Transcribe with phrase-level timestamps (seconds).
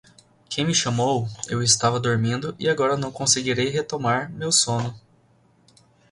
[0.49, 4.99] Quem me chamou, eu estava dormindo e agora não conseguirei retomar meu sono.